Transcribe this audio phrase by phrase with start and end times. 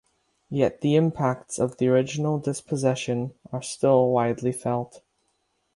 [0.49, 5.03] Yet the impacts of the original dispossession are still widely felt.